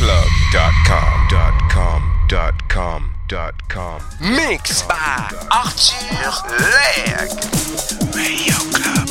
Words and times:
radioclub.com 0.00 1.28
dot 1.30 1.54
com 1.70 2.02
dot 2.28 2.68
com 2.68 3.14
dot 3.28 3.54
com 3.68 4.00
Mix 4.20 4.82
by 4.82 5.28
Artur 5.50 6.32
Leg. 6.72 7.30
Radio 8.14 8.54
Club. 8.72 9.01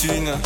Alors 0.00 0.37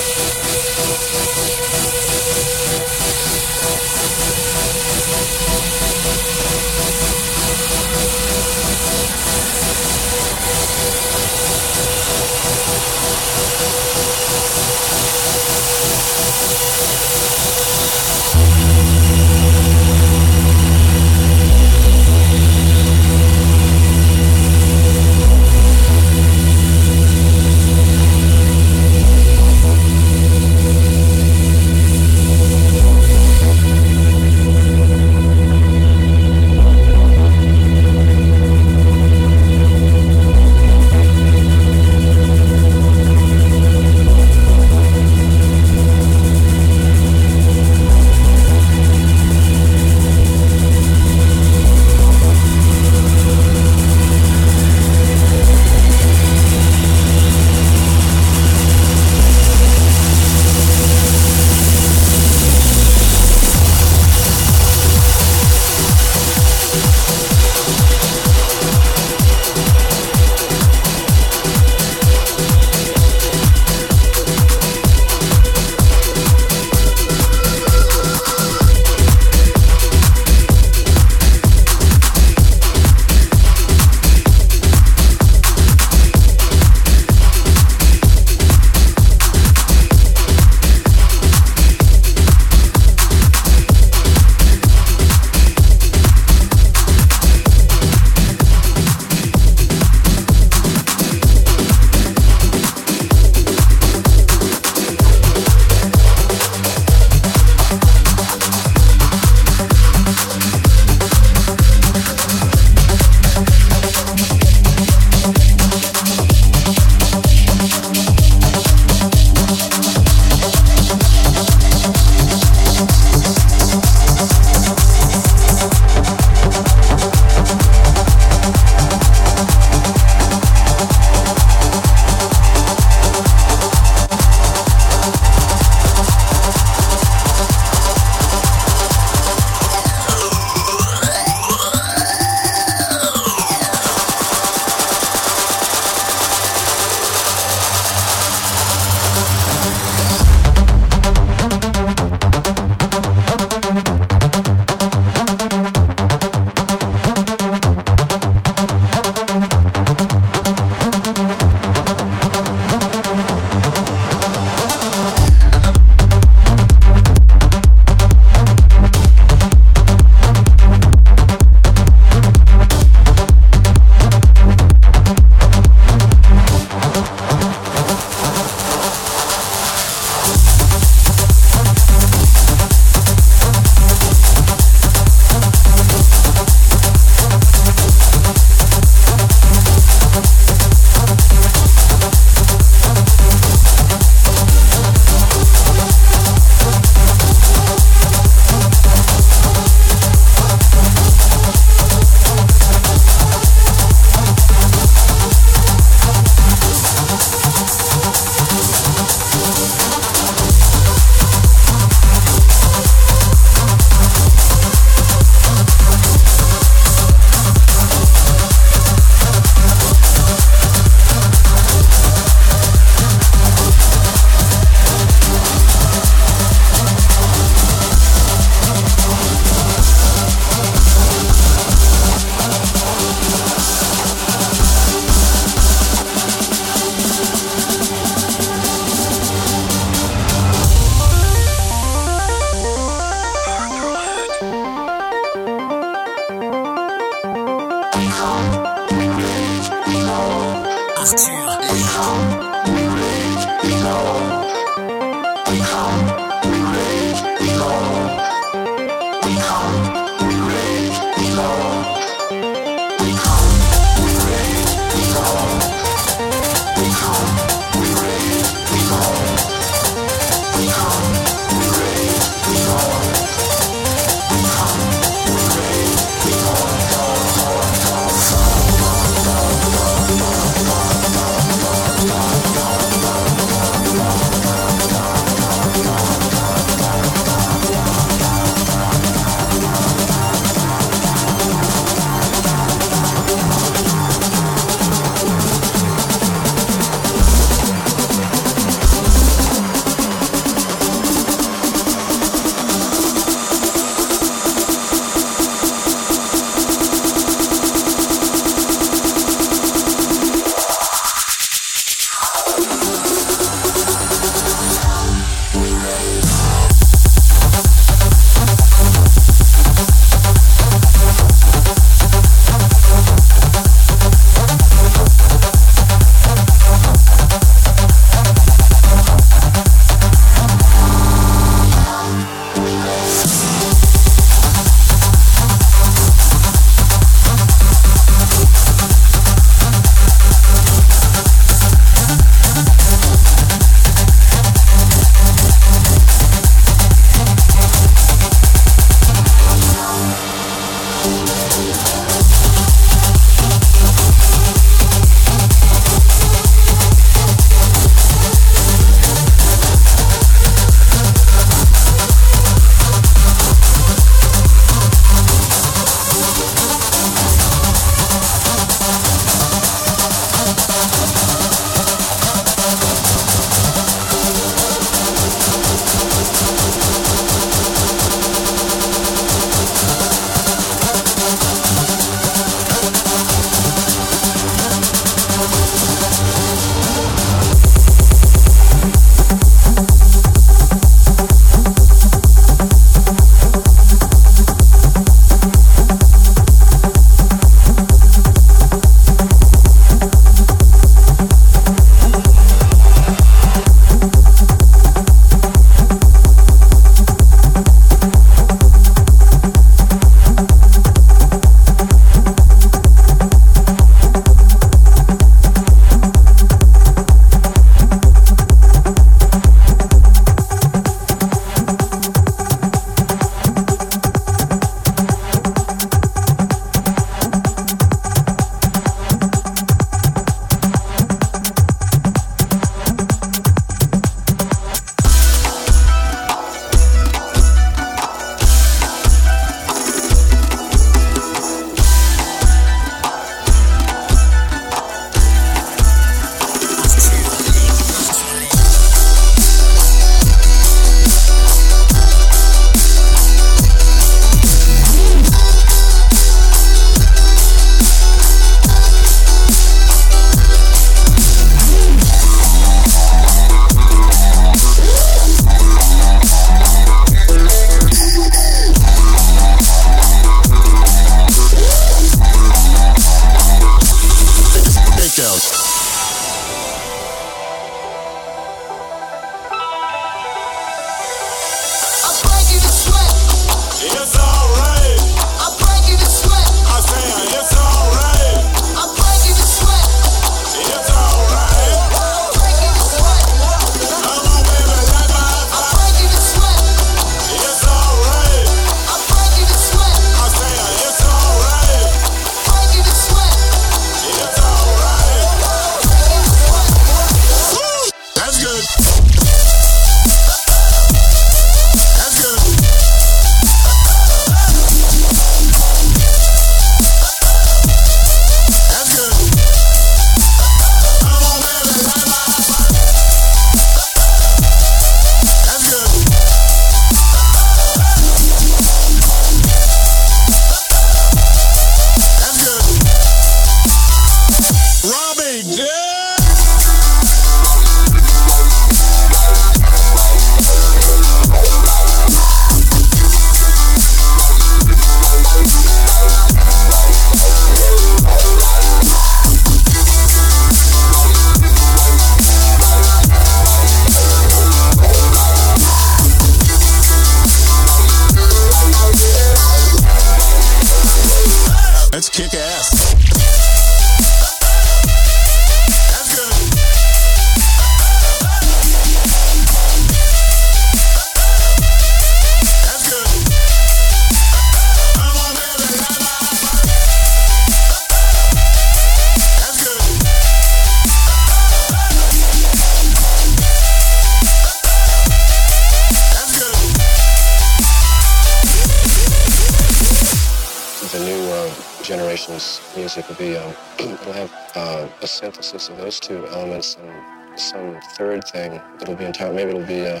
synthesis 595.22 595.68
of 595.68 595.76
those 595.76 596.00
two 596.00 596.26
elements 596.30 596.76
and 596.82 597.38
some 597.38 597.80
third 597.94 598.24
thing 598.24 598.60
that'll 598.78 598.96
be 598.96 599.04
entire. 599.04 599.32
Maybe 599.32 599.50
it'll 599.50 599.64
be. 599.64 599.86
Uh, 599.86 600.00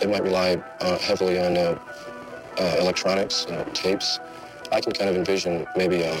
it 0.00 0.08
might 0.08 0.22
rely 0.22 0.62
uh, 0.80 0.96
heavily 0.98 1.40
on 1.40 1.56
uh, 1.56 1.76
uh 2.58 2.76
electronics, 2.78 3.46
tapes. 3.72 4.20
I 4.70 4.80
can 4.80 4.92
kind 4.92 5.10
of 5.10 5.16
envision 5.16 5.66
maybe 5.76 6.04
um, 6.04 6.18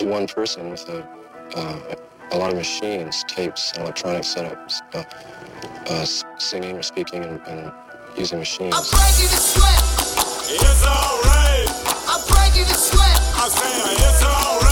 one 0.00 0.26
person 0.26 0.70
with 0.70 0.88
a, 0.88 1.08
uh, 1.54 1.94
a 2.32 2.36
lot 2.36 2.50
of 2.50 2.56
machines 2.56 3.24
tapes 3.28 3.72
and 3.72 3.82
electronic 3.84 4.22
setups, 4.22 4.74
uh, 4.94 5.04
uh, 5.88 6.04
singing 6.38 6.76
or 6.76 6.82
speaking 6.82 7.22
and, 7.24 7.40
and 7.46 7.72
using 8.18 8.40
machines. 8.40 8.74
I'm 8.74 8.82
breaking 8.82 9.30
the 9.30 9.42
sweat. 9.52 9.82
It's 10.50 10.84
alright. 10.84 11.70
I'm 12.10 12.22
breaking 12.26 12.66
the 12.66 12.78
sweat. 12.88 13.18
I 13.38 13.48
say 13.48 13.94
it's 13.94 14.24
alright. 14.24 14.65